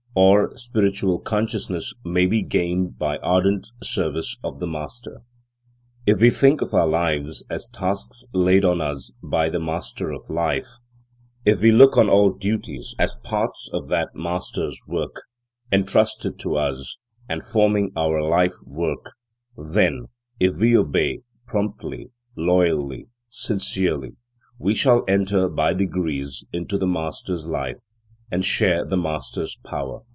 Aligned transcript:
Or 0.13 0.57
spiritual 0.57 1.19
consciousness 1.19 1.93
may 2.03 2.25
be 2.25 2.41
gained 2.41 2.99
by 2.99 3.15
ardent 3.19 3.69
service 3.81 4.35
of 4.43 4.59
the 4.59 4.67
Master. 4.67 5.21
If 6.05 6.19
we 6.19 6.29
think 6.29 6.61
of 6.61 6.73
our 6.73 6.85
lives 6.85 7.45
as 7.49 7.69
tasks 7.69 8.25
laid 8.33 8.65
on 8.65 8.81
us 8.81 9.11
by 9.23 9.47
the 9.47 9.61
Master 9.61 10.11
of 10.11 10.29
Life, 10.29 10.67
if 11.45 11.61
we 11.61 11.71
look 11.71 11.95
on 11.97 12.09
all 12.09 12.29
duties 12.31 12.93
as 12.99 13.15
parts 13.23 13.69
of 13.71 13.87
that 13.87 14.13
Master's 14.13 14.81
work, 14.85 15.21
entrusted 15.71 16.37
to 16.39 16.57
us, 16.57 16.97
and 17.29 17.41
forming 17.41 17.93
our 17.95 18.21
life 18.21 18.55
work; 18.65 19.11
then, 19.73 20.07
if 20.41 20.57
we 20.57 20.77
obey, 20.77 21.21
promptly, 21.47 22.11
loyally, 22.35 23.07
sincerely, 23.29 24.17
we 24.59 24.75
shall 24.75 25.05
enter 25.07 25.47
by 25.47 25.73
degrees 25.73 26.43
into 26.51 26.77
the 26.77 26.85
Master's 26.85 27.47
life 27.47 27.77
and 28.33 28.45
share 28.45 28.85
the 28.85 28.95
Master's 28.95 29.57
power. 29.65 30.03